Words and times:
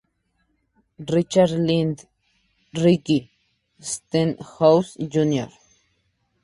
Richard 1.15 1.51
Lynn 1.51 1.95
"Ricky" 2.73 3.29
Stenhouse, 3.79 4.97
Jr. 4.99 5.53